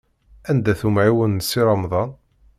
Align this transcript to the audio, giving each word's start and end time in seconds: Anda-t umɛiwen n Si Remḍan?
Anda-t 0.49 0.81
umɛiwen 0.87 1.31
n 1.39 1.45
Si 1.49 1.61
Remḍan? 1.67 2.11